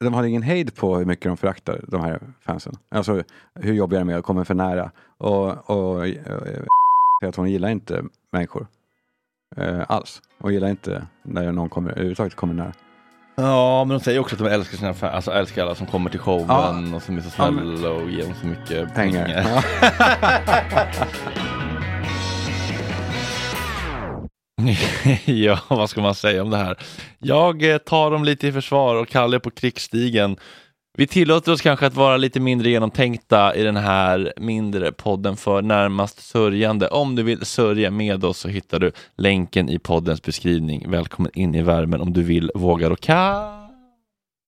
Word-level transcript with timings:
de 0.00 0.14
har 0.14 0.24
ingen 0.24 0.42
hejd 0.42 0.74
på 0.76 0.96
hur 0.96 1.04
mycket 1.04 1.24
de 1.24 1.36
föraktar 1.36 1.80
de 1.88 2.00
här 2.00 2.20
fansen. 2.40 2.76
Alltså 2.90 3.22
hur 3.54 3.74
jobbiga 3.74 4.00
de 4.00 4.08
är 4.08 4.18
och 4.18 4.24
kommer 4.24 4.44
för 4.44 4.54
nära. 4.54 4.90
Och, 5.18 5.70
och, 5.70 5.96
och 7.20 7.28
att 7.28 7.36
hon 7.36 7.50
gillar 7.50 7.68
inte 7.68 8.02
människor. 8.32 8.66
Eh, 9.56 9.82
alls. 9.88 10.22
Hon 10.38 10.52
gillar 10.52 10.68
inte 10.68 11.06
när 11.24 11.52
någon 11.52 11.68
kommer, 11.68 11.90
överhuvudtaget 11.90 12.34
kommer 12.34 12.54
nära. 12.54 12.72
Ja, 13.38 13.84
men 13.84 13.98
de 13.98 14.04
säger 14.04 14.20
också 14.20 14.34
att 14.34 14.38
de 14.38 14.48
älskar 14.48 14.76
sina 14.78 14.94
fans, 14.94 15.14
alltså 15.14 15.30
älskar 15.30 15.62
alla 15.62 15.74
som 15.74 15.86
kommer 15.86 16.10
till 16.10 16.20
showen 16.20 16.46
Ja. 16.48 16.96
och 16.96 17.02
som 17.02 17.16
är 17.16 17.20
så 17.20 17.30
Ja, 17.42 17.46
snälla 17.52 17.90
och 17.90 18.10
ger 18.10 18.22
dem 18.24 18.34
så 18.40 18.46
mycket 18.46 18.94
Pengar. 18.94 19.24
pengar. 19.24 19.44
ja, 19.48 19.62
Ja, 25.24 25.58
vad 25.68 25.90
ska 25.90 26.00
man 26.00 26.14
säga 26.14 26.42
om 26.42 26.50
det 26.50 26.56
här? 26.56 26.76
Jag 27.18 27.70
eh, 27.70 27.78
tar 27.78 28.10
dem 28.10 28.24
lite 28.24 28.46
i 28.46 28.52
försvar 28.52 28.94
och 28.94 29.08
kallar 29.08 29.38
på 29.38 29.50
krigsstigen. 29.50 30.36
Vi 30.98 31.06
tillåter 31.06 31.52
oss 31.52 31.60
kanske 31.60 31.86
att 31.86 31.94
vara 31.94 32.16
lite 32.16 32.40
mindre 32.40 32.70
genomtänkta 32.70 33.54
i 33.54 33.62
den 33.62 33.76
här 33.76 34.32
mindre 34.36 34.92
podden 34.92 35.36
för 35.36 35.62
närmast 35.62 36.20
sörjande. 36.20 36.88
Om 36.88 37.14
du 37.14 37.22
vill 37.22 37.46
sörja 37.46 37.90
med 37.90 38.24
oss 38.24 38.38
så 38.38 38.48
hittar 38.48 38.78
du 38.78 38.92
länken 39.16 39.68
i 39.68 39.78
poddens 39.78 40.22
beskrivning. 40.22 40.90
Välkommen 40.90 41.30
in 41.34 41.54
i 41.54 41.62
värmen 41.62 42.00
om 42.00 42.12
du 42.12 42.22
vill, 42.22 42.50
vågar 42.54 42.90
och 42.90 43.00
kan. 43.00 43.65